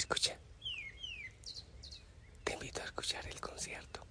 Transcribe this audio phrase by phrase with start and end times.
[0.00, 0.34] Escucha.
[2.42, 4.06] Te invito a escuchar el concierto.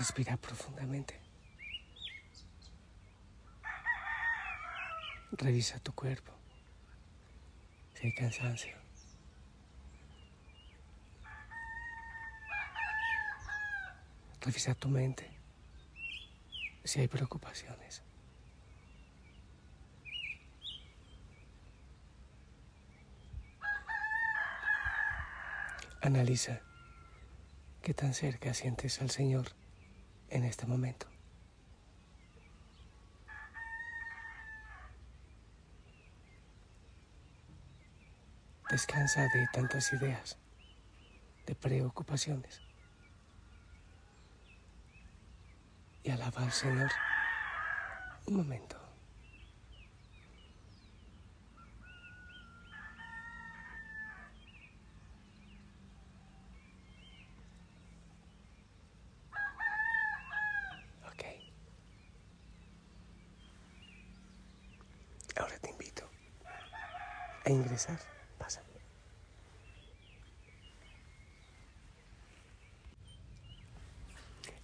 [0.00, 1.20] Respira profundamente.
[5.32, 6.32] Revisa tu cuerpo.
[7.92, 8.78] Si hay cansancio.
[14.40, 15.30] Revisa tu mente.
[16.82, 18.02] Si hay preocupaciones.
[26.00, 26.62] Analiza
[27.82, 29.59] qué tan cerca sientes al Señor
[30.30, 31.06] en este momento.
[38.70, 40.38] Descansa de tantas ideas,
[41.44, 42.62] de preocupaciones.
[46.04, 46.90] Y alaba al Señor
[48.26, 48.76] un momento.
[61.06, 61.24] Ok.
[65.36, 66.08] Ahora te invito
[67.70, 67.98] a ingresar.
[68.38, 68.62] Pasa.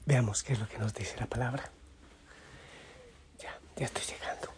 [0.05, 1.71] Veamos qué es lo que nos dice la palabra.
[3.39, 4.49] Ya, ya estoy llegando.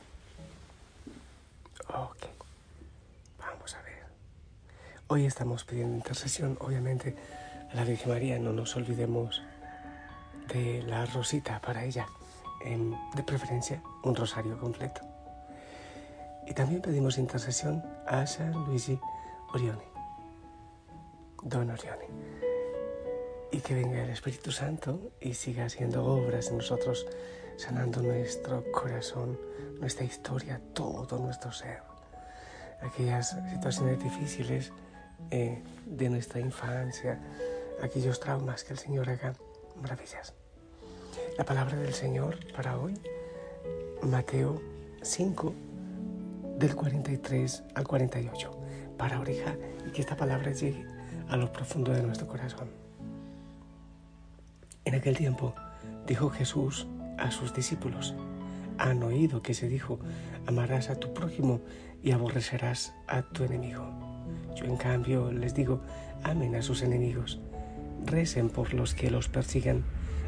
[1.89, 2.27] Ok.
[3.39, 4.07] Vamos a ver.
[5.09, 7.17] Hoy estamos pidiendo intercesión, obviamente,
[7.71, 8.39] a la Virgen María.
[8.39, 9.43] No nos olvidemos
[10.53, 12.07] de la rosita para ella.
[12.65, 15.08] En, de preferencia, un rosario completo.
[16.49, 18.99] Y también pedimos intercesión a San Luigi
[19.53, 19.85] Orione,
[21.43, 22.07] Don Orione.
[23.53, 27.07] Y que venga el Espíritu Santo y siga haciendo obras en nosotros,
[27.57, 29.39] sanando nuestro corazón,
[29.79, 31.83] nuestra historia, todo nuestro ser.
[32.81, 34.73] Aquellas situaciones difíciles
[35.31, 37.21] eh, de nuestra infancia,
[37.83, 39.35] aquellos traumas que el Señor haga
[39.83, 40.33] maravillas.
[41.37, 42.95] La palabra del Señor para hoy,
[44.03, 44.63] Mateo
[45.03, 45.55] 5,
[46.59, 48.51] del 43 al 48,
[48.97, 50.85] para oreja y que esta palabra llegue
[51.29, 52.69] a lo profundo de nuestro corazón.
[54.85, 55.55] En aquel tiempo
[56.07, 58.15] dijo Jesús a sus discípulos,
[58.77, 60.01] han oído que se dijo,
[60.47, 61.61] amarás a tu prójimo
[62.03, 63.85] y aborrecerás a tu enemigo.
[64.57, 65.81] Yo en cambio les digo,
[66.25, 67.41] amen a sus enemigos,
[68.05, 69.85] recen por los que los persigan,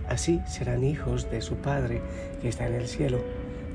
[0.09, 2.03] así serán hijos de su Padre
[2.41, 3.21] que está en el cielo,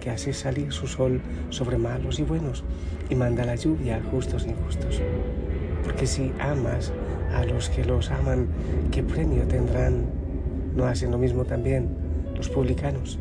[0.06, 2.64] que hace salir su sol sobre malos y buenos
[3.10, 5.02] y manda la lluvia a justos e injustos.
[5.84, 6.94] Porque si amas
[7.34, 8.48] a los que los aman,
[8.92, 10.06] ¿qué premio tendrán?
[10.76, 11.90] ¿No hacen lo mismo también
[12.36, 13.18] los publicanos?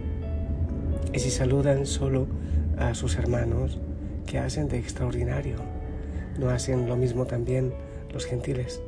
[1.15, 2.27] Y si saludan solo
[2.77, 3.79] a sus hermanos,
[4.27, 5.57] ¿qué hacen de extraordinario?
[6.39, 7.73] ¿No hacen lo mismo también
[8.13, 8.83] los gentiles?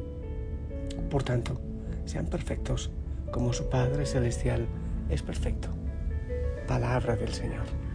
[1.09, 1.59] Por tanto,
[2.05, 2.91] sean perfectos
[3.31, 4.67] como su Padre Celestial
[5.09, 5.71] es perfecto.
[6.69, 7.86] Palabra del Señor.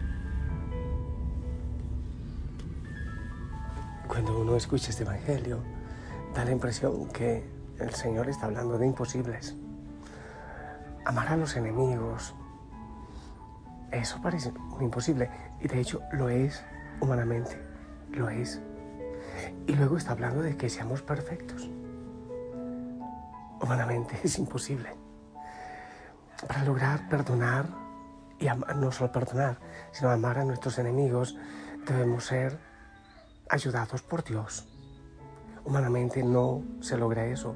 [4.12, 5.62] Cuando uno escucha este Evangelio,
[6.34, 9.56] da la impresión que el Señor está hablando de imposibles.
[11.06, 12.34] Amar a los enemigos,
[13.90, 15.30] eso parece muy imposible
[15.62, 16.62] y de hecho lo es
[17.00, 17.58] humanamente,
[18.10, 18.60] lo es.
[19.66, 21.70] Y luego está hablando de que seamos perfectos.
[23.62, 24.90] Humanamente es imposible.
[26.46, 27.64] Para lograr perdonar
[28.38, 28.46] y
[28.76, 29.56] no solo perdonar,
[29.90, 31.34] sino amar a nuestros enemigos,
[31.86, 32.71] debemos ser
[33.52, 34.66] ayudados por Dios.
[35.64, 37.54] Humanamente no se logra eso.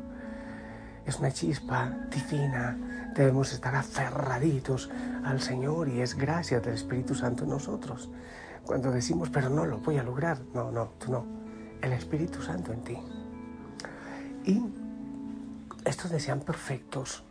[1.07, 2.77] Es una chispa divina.
[3.15, 4.91] Debemos estar aferraditos
[5.25, 8.11] al Señor y es gracia del Espíritu Santo en nosotros.
[8.65, 11.25] Cuando decimos, pero no lo voy a lograr, no, no, tú no.
[11.81, 12.99] El Espíritu Santo en ti.
[14.45, 14.63] Y
[15.85, 17.25] estos desean perfectos.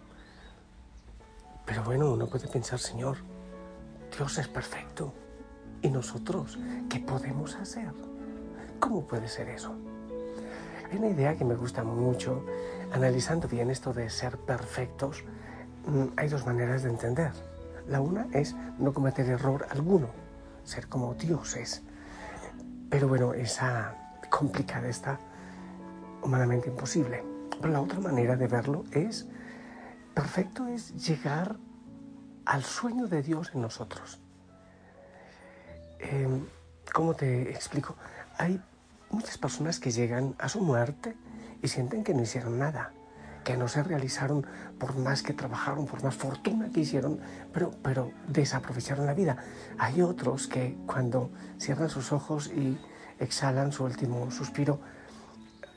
[1.65, 3.17] Pero bueno, uno puede pensar, Señor,
[4.17, 5.13] Dios es perfecto.
[5.83, 6.57] ¿Y nosotros
[6.89, 8.14] qué podemos hacer?
[8.79, 9.75] ¿Cómo puede ser eso?
[10.89, 12.45] Hay una idea que me gusta mucho.
[12.91, 15.23] Analizando bien esto de ser perfectos,
[16.17, 17.31] hay dos maneras de entender.
[17.87, 20.09] La una es no cometer error alguno,
[20.63, 21.83] ser como Dios es.
[22.89, 23.95] Pero bueno, esa
[24.29, 25.19] complicada está
[26.21, 27.23] humanamente imposible.
[27.61, 29.27] Pero la otra manera de verlo es
[30.13, 31.57] perfecto es llegar
[32.45, 34.19] al sueño de Dios en nosotros.
[35.99, 36.45] Em,
[36.93, 37.95] ¿Cómo te explico?
[38.37, 38.61] Hay
[39.09, 41.15] muchas personas que llegan a su muerte
[41.61, 42.91] y sienten que no hicieron nada,
[43.43, 44.45] que no se realizaron
[44.79, 47.19] por más que trabajaron, por más fortuna que hicieron,
[47.53, 49.37] pero, pero desaprovecharon la vida.
[49.77, 52.77] Hay otros que cuando cierran sus ojos y
[53.19, 54.79] exhalan su último suspiro,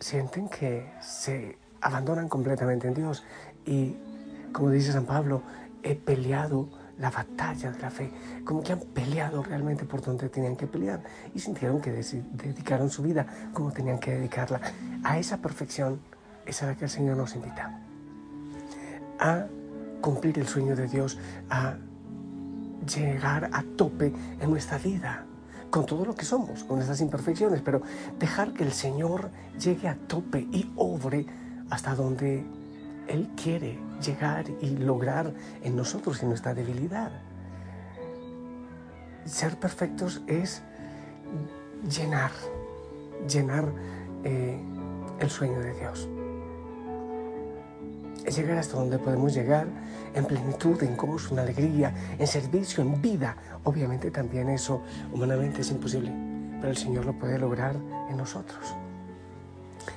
[0.01, 3.25] sienten que se abandonan completamente en Dios.
[3.65, 3.97] Y
[4.53, 5.43] como dice San Pablo,
[5.83, 8.11] he peleado la batalla de la fe,
[8.45, 11.03] como que han peleado realmente por donde tenían que pelear.
[11.35, 14.61] Y sintieron que dedicaron su vida como tenían que dedicarla.
[15.05, 16.01] A esa perfección
[16.45, 17.81] es a la que el Señor nos invita.
[19.21, 19.47] A
[20.01, 21.19] cumplir el sueño de Dios,
[21.51, 21.77] a
[22.95, 25.25] llegar a tope en nuestra vida,
[25.71, 27.83] con todo lo que somos, con nuestras imperfecciones, pero
[28.19, 31.27] dejar que el Señor llegue a tope y obre
[31.71, 32.45] hasta donde
[33.09, 35.33] Él quiere llegar y lograr
[35.63, 37.11] en nosotros, en nuestra debilidad.
[39.25, 40.63] Ser perfectos es
[41.91, 42.31] llenar,
[43.29, 43.65] llenar
[44.25, 44.61] eh,
[45.21, 46.09] el sueño de Dios.
[48.25, 49.67] Es llegar hasta donde podemos llegar
[50.15, 53.37] en plenitud, en gozo, en alegría, en servicio, en vida.
[53.65, 54.83] Obviamente también eso
[55.13, 56.13] humanamente es imposible,
[56.61, 57.77] pero el Señor lo puede lograr
[58.11, 58.75] en nosotros.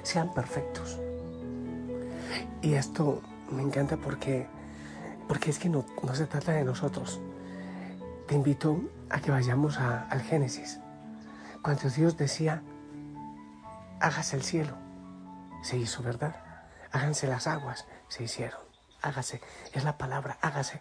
[0.03, 0.99] Sean perfectos.
[2.61, 4.47] Y esto me encanta porque,
[5.27, 7.19] porque es que no, se trata de nosotros.
[8.27, 10.79] Te invito a que vayamos al Génesis.
[11.61, 12.63] Cuando Dios decía,
[13.99, 14.77] hágase el cielo,
[15.63, 16.35] se hizo, ¿verdad?
[16.91, 18.59] Háganse las aguas, se hicieron.
[19.01, 19.41] Hágase,
[19.73, 20.79] es la palabra, hágase.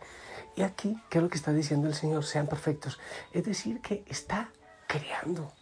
[0.57, 2.25] Y aquí, ¿qué es lo que está diciendo el Señor?
[2.25, 2.99] Sean perfectos.
[3.33, 4.51] Es decir, que está
[4.87, 5.53] creando.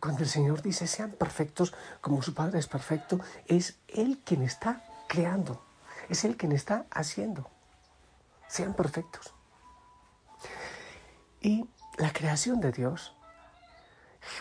[0.00, 4.82] Cuando el Señor dice sean perfectos como su Padre es perfecto, es Él quien está
[5.08, 5.62] creando.
[6.08, 7.48] Es Él quien está haciendo.
[8.48, 9.34] Sean perfectos.
[11.40, 11.68] Y
[11.98, 13.14] la creación de Dios,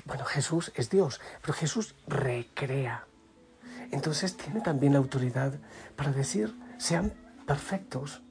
[0.05, 3.05] bueno, Jesús es Dios, pero Jesús recrea.
[3.91, 5.53] Entonces tiene también la autoridad
[5.95, 7.13] para decir, sean
[7.45, 8.21] perfectos,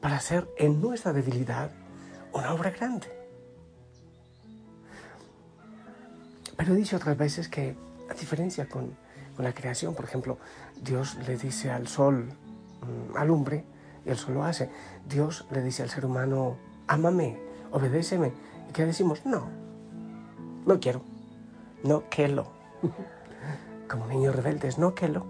[0.00, 1.70] para hacer en nuestra debilidad
[2.32, 3.21] una obra grande.
[6.56, 7.76] Pero he dicho otras veces que,
[8.10, 8.94] a diferencia con
[9.36, 9.94] con la creación.
[9.94, 10.38] Por ejemplo,
[10.80, 12.28] Dios le dice al sol,
[12.82, 13.64] mm, alumbre,
[14.04, 14.70] y el sol lo hace.
[15.08, 16.56] Dios le dice al ser humano,
[16.86, 17.38] ámame,
[17.70, 18.32] obedéceme.
[18.68, 19.24] ¿Y qué decimos?
[19.24, 19.48] No,
[20.66, 21.02] no quiero,
[21.84, 22.50] no quiero.
[23.88, 25.26] Como niños rebeldes, no quiero.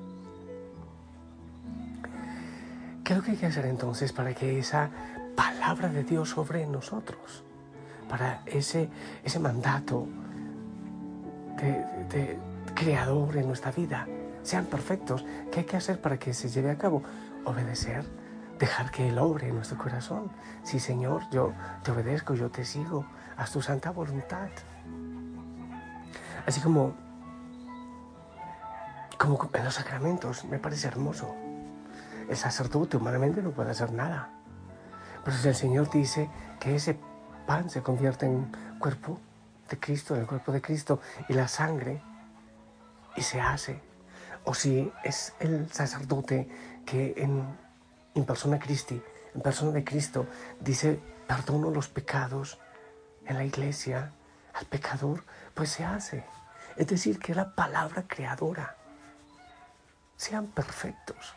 [3.04, 4.90] ¿Qué es lo que hay que hacer entonces para que esa
[5.34, 7.42] palabra de Dios sobre nosotros?
[8.08, 8.88] Para ese,
[9.24, 10.06] ese mandato
[11.62, 12.38] de
[12.74, 14.06] creador en nuestra vida.
[14.42, 15.24] Sean perfectos.
[15.50, 17.02] ¿Qué hay que hacer para que se lleve a cabo?
[17.44, 18.04] Obedecer,
[18.58, 20.30] dejar que Él obre en nuestro corazón.
[20.64, 23.06] Sí, Señor, yo te obedezco, yo te sigo.
[23.36, 24.48] Haz tu santa voluntad.
[26.46, 26.94] Así como,
[29.18, 31.34] como en los sacramentos, me parece hermoso.
[32.28, 34.30] El sacerdote humanamente no puede hacer nada.
[35.24, 36.98] Pero si el Señor dice que ese
[37.46, 38.50] pan se convierte en
[38.80, 39.20] cuerpo
[39.72, 42.00] de Cristo, en el cuerpo de Cristo, y la sangre
[43.16, 43.80] y se hace.
[44.44, 46.48] O si es el sacerdote
[46.86, 47.44] que en,
[48.14, 49.02] en persona Christi,
[49.34, 50.26] en persona de Cristo,
[50.60, 52.58] dice, perdono los pecados
[53.26, 54.12] en la iglesia
[54.54, 56.24] al pecador, pues se hace.
[56.76, 58.76] Es decir, que la palabra creadora.
[60.16, 61.34] Sean perfectos.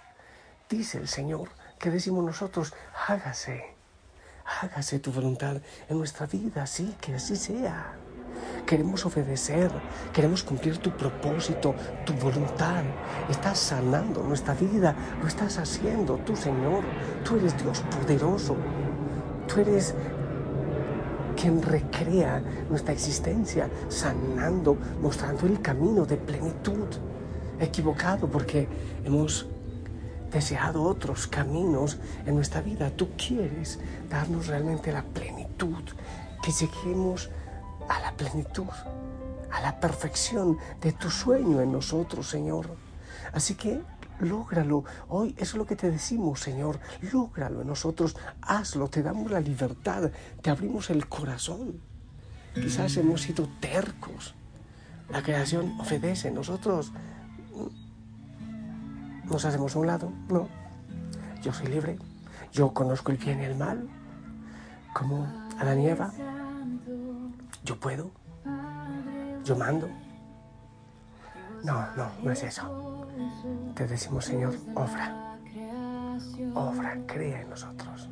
[0.69, 2.73] Dice el Señor, que decimos nosotros,
[3.07, 3.75] hágase,
[4.61, 7.95] hágase tu voluntad en nuestra vida, sí, que así sea.
[8.65, 9.71] Queremos obedecer,
[10.11, 12.83] queremos cumplir tu propósito, tu voluntad.
[13.29, 16.83] Estás sanando nuestra vida, lo estás haciendo tú, Señor.
[17.23, 18.55] Tú eres Dios poderoso.
[19.47, 19.93] Tú eres
[21.35, 26.87] quien recrea nuestra existencia, sanando, mostrando el camino de plenitud.
[27.59, 28.67] Equivocado porque
[29.03, 29.47] hemos
[30.31, 32.89] deseado otros caminos en nuestra vida.
[32.89, 33.79] Tú quieres
[34.09, 35.83] darnos realmente la plenitud,
[36.41, 37.29] que lleguemos
[37.89, 38.67] a la plenitud,
[39.51, 42.75] a la perfección de tu sueño en nosotros, Señor.
[43.33, 43.81] Así que
[44.19, 44.83] lógralo.
[45.07, 46.79] Hoy eso es lo que te decimos, Señor.
[47.11, 48.15] Lógralo en nosotros.
[48.41, 48.87] Hazlo.
[48.87, 50.11] Te damos la libertad.
[50.41, 51.81] Te abrimos el corazón.
[52.53, 54.35] Quizás hemos sido tercos.
[55.09, 56.31] La creación obedece.
[56.31, 56.91] Nosotros
[59.25, 60.11] nos hacemos a un lado.
[60.29, 60.47] No.
[61.41, 61.97] Yo soy libre.
[62.51, 63.87] Yo conozco el bien y el mal.
[64.93, 65.27] Como
[65.59, 66.13] a la nieva
[67.65, 68.11] yo puedo,
[69.43, 69.89] yo mando.
[71.63, 73.07] No, no, no es eso.
[73.73, 75.35] Te decimos, Señor, obra,
[76.53, 78.09] obra, crea en nosotros.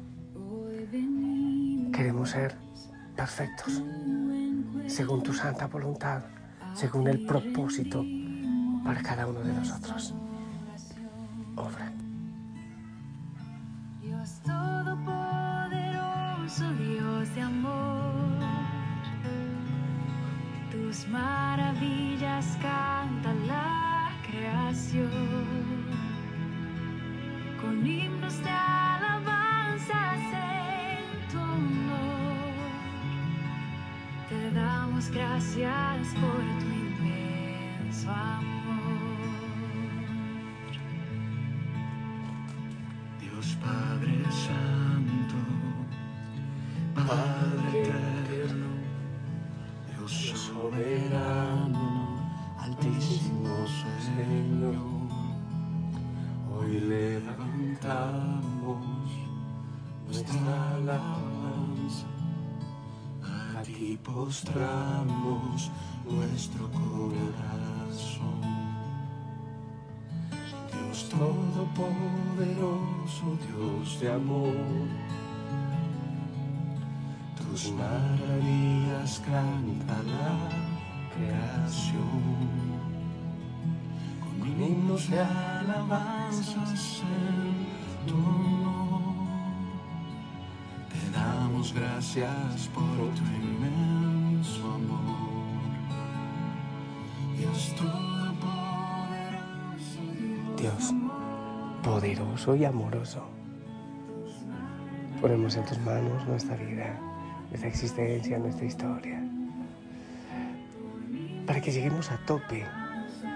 [1.93, 2.55] Queremos ser
[3.15, 3.83] perfectos,
[4.87, 6.23] según tu santa voluntad,
[6.73, 8.03] según el propósito
[8.83, 10.15] para cada uno de nosotros.
[20.93, 25.09] Tus maravillas canta la creación,
[27.59, 32.53] con himnos de alabanzas en tu honor,
[34.29, 38.53] te damos gracias por tu inmenso amor.
[43.19, 45.39] Dios Padre Santo,
[46.93, 47.52] Padre
[50.63, 52.15] soberano,
[52.57, 54.75] Altísimo Señor,
[56.53, 58.21] hoy levantamos
[60.05, 62.07] nuestra alabanza,
[63.57, 65.69] a ti postramos
[66.09, 68.41] nuestro corazón.
[70.71, 71.65] Dios Todopoderoso,
[73.45, 74.87] Dios de amor,
[77.53, 80.49] tus maravillas canta la
[81.13, 82.01] creación,
[84.19, 89.13] con himnos de alabanzas en tu honor.
[90.89, 92.83] Te damos gracias por
[93.17, 95.69] tu inmenso amor,
[97.37, 98.41] Dios Todopoderoso,
[100.57, 100.83] Dios,
[101.83, 103.23] poderoso y amoroso.
[105.21, 106.99] Ponemos en tus manos nuestra vida,
[107.53, 109.21] nuestra existencia, nuestra historia,
[111.45, 112.63] para que lleguemos a tope,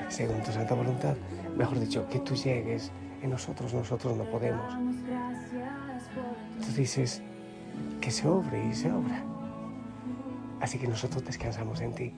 [0.09, 1.15] según tu santa voluntad.
[1.55, 4.73] Mejor dicho, que tú llegues en nosotros, nosotros no podemos.
[6.65, 7.21] Tú dices
[8.01, 9.23] que se obre y se obra.
[10.61, 12.11] Así que nosotros descansamos en ti.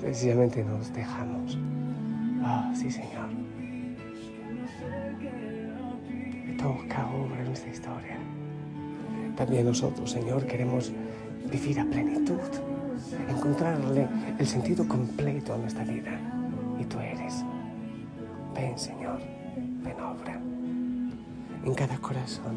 [0.00, 1.56] Sencillamente nos dejamos.
[2.42, 3.30] Ah, sí, Señor.
[6.58, 8.16] Toca, obra nuestra historia.
[9.36, 10.92] También nosotros, Señor, queremos
[11.50, 12.38] vivir a plenitud,
[13.28, 14.06] encontrarle
[14.38, 16.18] el sentido completo a nuestra vida.
[16.78, 17.44] Y tú eres.
[18.54, 19.20] Ven, Señor,
[19.82, 20.40] ven, obra.
[21.64, 22.56] En cada corazón,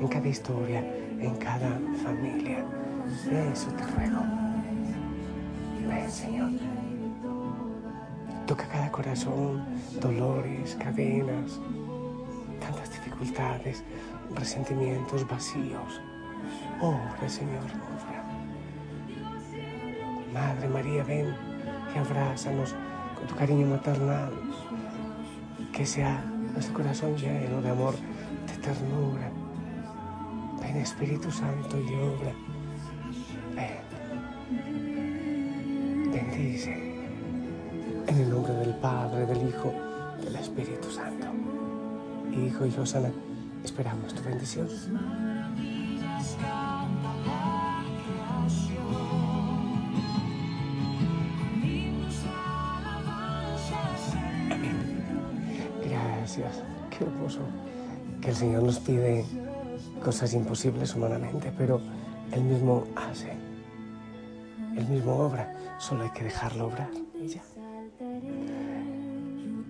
[0.00, 0.84] en cada historia,
[1.20, 2.64] en cada familia.
[3.52, 4.22] Eso te ruego.
[5.88, 6.50] Ven, Señor.
[8.46, 9.64] Toca cada corazón,
[10.00, 11.60] dolores, cadenas,
[12.60, 13.84] tantas dificultades,
[14.36, 16.00] resentimientos, vacíos.
[16.80, 18.24] Obra, Señor, obra.
[20.32, 21.34] Madre María, ven
[21.94, 22.74] y abrázanos
[23.16, 24.32] con tu cariño maternal.
[25.72, 27.94] Que sea nuestro corazón lleno de amor,
[28.46, 29.30] de ternura.
[30.60, 32.32] Ven, Espíritu Santo, y obra.
[33.54, 33.82] Ven.
[36.12, 36.72] Bendice.
[38.06, 39.72] En el nombre del Padre, del Hijo,
[40.22, 41.26] del Espíritu Santo.
[42.32, 43.10] Hijo y Rosana,
[43.64, 44.68] esperamos tu bendición.
[55.84, 56.62] Gracias.
[56.90, 57.40] Qué hermoso.
[58.20, 59.24] Que el Señor nos pide
[60.04, 61.80] cosas imposibles humanamente, pero
[62.32, 63.32] Él mismo hace.
[64.76, 65.52] Él mismo obra.
[65.78, 66.90] Solo hay que dejarlo obrar.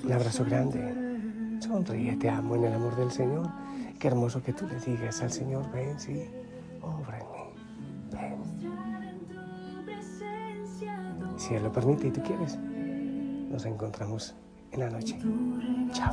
[0.04, 1.60] Un abrazo grande.
[1.60, 3.61] Sonríe, te amo en el amor del Señor.
[4.02, 6.24] Qué hermoso que tú le digas al Señor, ven, sí,
[6.80, 7.38] obra en mí.
[8.10, 8.34] Ven.
[11.38, 14.34] Si Él lo permite y tú quieres, nos encontramos
[14.72, 15.20] en la noche.
[15.92, 16.12] Chao.